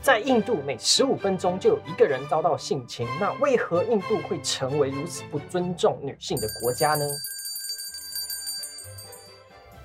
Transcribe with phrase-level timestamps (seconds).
[0.00, 3.06] 在印度，每十五分钟就有一个人遭到性侵。
[3.20, 7.04] 那为何印度会成为如此不尊重女性的国家呢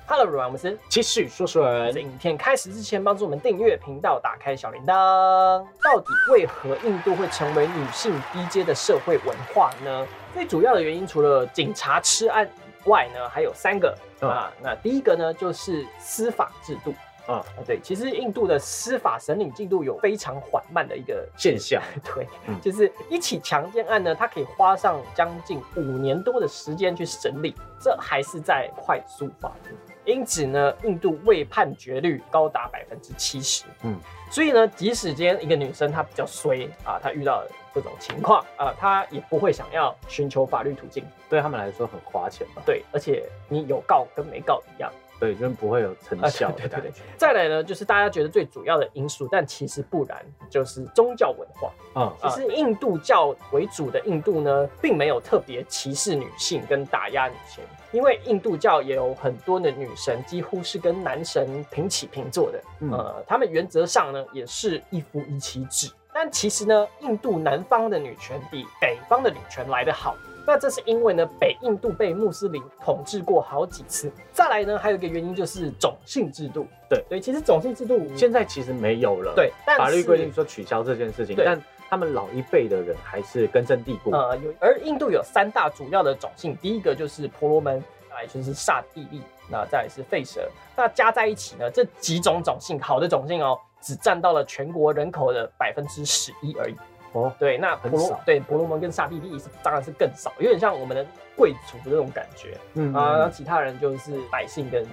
[0.06, 5.66] ？Hello，阮姆斯，继续说说在影片开始之前，帮助我们订阅频道，打开小铃铛。
[5.82, 10.08] 到底为何印度会成为女性低阶的社会文化呢？
[10.34, 12.48] 最主要的原因，除了警察吃案
[12.86, 14.54] 以外呢，还有三个啊。
[14.62, 16.94] 那第一个呢，就是司法制度。
[17.26, 21.82] 啊对，其实印度的司法审理进度有非常缓慢的一个现象。
[22.04, 22.28] 对，
[22.62, 29.72] 就是一起强奸案呢，它可以花上将近五年多的时间去审理，这还是在快速法庭。
[30.06, 33.64] 因此呢，印度未判决率高达百分之七十。
[33.84, 33.98] 嗯，
[34.30, 37.42] 所以呢，即使今天一个女生她比较衰啊，她遇到
[37.74, 42.62] 这种情况啊，她也不会想要寻求法律途径，对他们来说很花钱嘛。
[42.66, 44.92] 对，而且你有告跟没告一样。
[45.20, 46.52] 对，就不会有成效。
[46.52, 46.92] 对对对。
[47.18, 51.72] 再来呢，就是大家觉得最主要的因素，但其实不然，就是宗教文化。
[51.94, 62.62] 啊，其实印度教为主的印度呢，并没有特别歧视女性跟打压女性，因为印度教也有很多的女神，几乎是跟男神平起平坐的。
[62.92, 65.90] 呃，他们原则上呢，也是一夫一妻制。
[66.14, 70.16] 但其实呢，印度南方的女权比北方的女权来得好。
[70.46, 74.12] 那这是因为呢，北印度被穆斯林统治过好几次。
[74.34, 76.68] 再来呢，还有一个原因就是种姓制度。
[76.90, 79.34] 对对，其实种姓制度现在其实没有了。
[79.36, 84.12] 对，法律规定说取消这件事情，但他们老一辈的人还是根深蒂固。
[84.12, 84.54] 呃，有。
[84.60, 90.50] 而印度有三大主要的种姓，第一个就是婆罗门，来就是刹帝利，那再来是吠舍。
[90.76, 96.76] 那加在一起呢，这几种种姓，好的种姓哦，只占到了全国人口的百分之十一而已。
[97.14, 104.86] 哦，对，那婆罗对婆罗门跟刹帝利是当然是更少，有点像我们的贵族的那种感觉，嗯啊，然后其他人就是百姓跟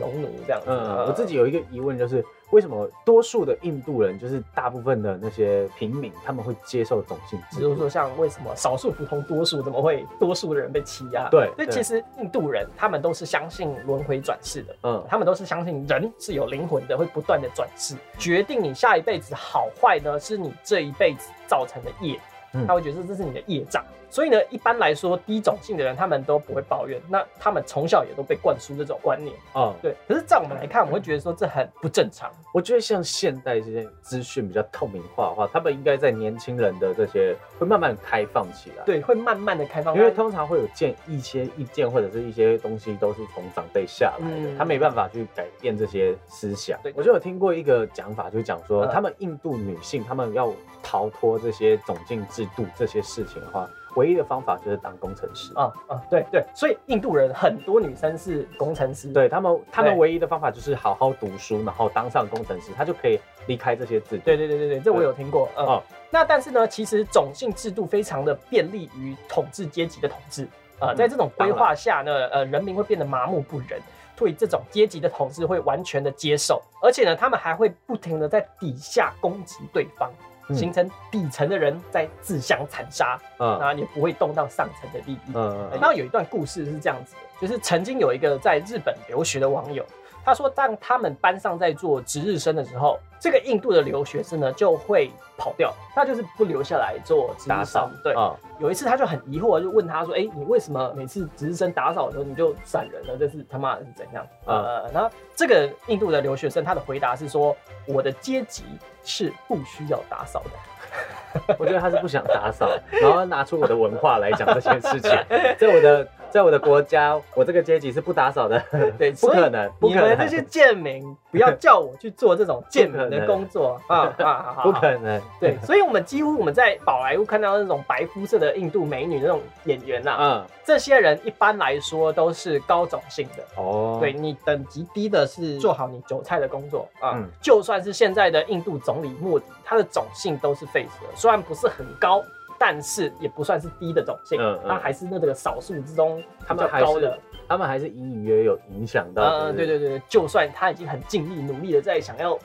[0.00, 0.66] 农奴这样子。
[0.68, 2.24] 嗯，我自己有一个疑问就是。
[2.54, 7.58] 为什么多数的印度人，就是大部分的那些平民，他们会接受种姓制？
[7.58, 11.28] 比如说，像为什么少数服从多数，怎么会多数的人被欺压？
[11.30, 22.20] 对，那其实印度人他们都是相信轮回转世的，嗯，他们都是相信人是有灵魂的，会不断的转世，决定你下一辈子好坏呢，是你这一辈子造成的业。
[22.66, 29.74] 他会觉得这是你的业障，所以呢，一般来说低种姓的人他们都不会抱怨，那他们从小也都被灌输这种观念啊。
[29.82, 32.30] 对，可是在我们来看，我们会觉得说这很不正常。
[32.52, 38.84] 我觉得像现代这些资讯比较透明化的话，他们应该在年轻人的这些会慢慢开放起来。
[38.84, 46.78] 对，会慢慢的开放，因为通常会有见一些意见或者是一些东西都是从长辈下来的，他没办法去改变这些思想。
[46.84, 52.43] 对，我就有听过一个讲法，就是讲说他们印度女性他们要逃脱这些种姓制。
[52.56, 55.52] 度这些事情的话，唯一的方法就是当工程师。
[55.54, 64.24] 啊啊，对对，所以印度人很多女生是工程师，对他们，他们唯一的方法就是好好读书，然后当上工程师，他就可以离开这些制度。
[64.24, 65.48] 对对对对对，这我有听过。
[65.56, 70.48] 嗯，那但是呢，其实种姓制度非常的便利于统治阶级的统治。
[70.80, 73.80] 啊，在这种规划下呢，呃，人民会变得麻木不仁，
[74.16, 80.10] 对这种阶级的统治会完全的接受，而且呢，他们还会不停的在底下攻击对方。
[80.52, 85.18] 形成底层的人在自相残杀，嗯，那也不会动到上层的利益。
[85.34, 89.84] 嗯，然后有一段故事是这样子的，就是曾经有一个在日本留学的网友，
[90.24, 97.90] 他说当他们班上在做值日生的时候，这个印度的留学生呢就会跑掉，他就是不留下来做打扫。
[98.02, 98.14] 对，
[98.58, 103.16] 有一次他就很疑惑，就问他说：“哎，你为什么每次值日生打扫的时候你就闪人了？
[103.18, 107.54] 这是他妈是怎样？”呃，然后这个印度的留学生他的回答是说
[107.86, 108.64] ：“我的阶级。”
[109.06, 115.10] 是不需要打扫的， 我觉得他是不想打扫，然后拿出我的文化来讲这件事情，
[115.60, 116.08] 在我的。
[116.34, 118.60] 在我的国家，我这个阶级是不打扫的，
[118.98, 119.70] 对， 不可能。
[119.80, 124.56] 你们这些贱民， 不要叫我去做这种贱民的工作啊啊！
[124.64, 125.22] 不可能。
[125.38, 133.98] 对，所以，我们几乎我们在宝莱坞看到那种白肤色的印度美女那种演员呐，嗯，这些人一般来说都是高种姓的哦。
[134.00, 137.16] 对你等级低的是做好你韭菜的工作啊。
[137.40, 142.20] 就算是现在的印度总理莫迪，他的种姓都是 face，虽然不是很高。
[142.66, 149.22] 但是也不算是低的种姓，他还是那这个少数之中他们高的，他们还是隐隐约约有影响到。
[149.22, 152.38] 嗯，对对对，就算他已经很尽力努力的在想要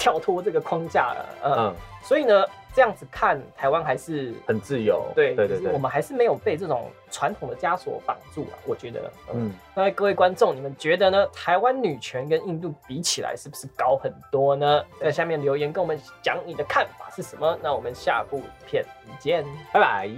[0.00, 2.44] 跳脱这个框架了，嗯，所以呢。
[2.72, 5.04] 这样子看，台湾还是很自由。
[5.12, 8.54] 对对对，我们还是没有被这种传统的枷锁绑住啊。
[8.64, 11.26] 我觉得，嗯，那各位观众，你们觉得呢？
[11.34, 14.84] 台湾女权跟印度比起来，是不是高很多呢？
[15.00, 17.58] 在下面留言跟我们讲你的看法是什么？
[17.60, 18.84] 那我们下部影片
[19.18, 20.08] 见，拜拜。